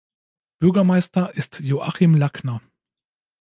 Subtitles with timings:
[0.59, 2.61] Bürgermeister ist Joachim Lackner.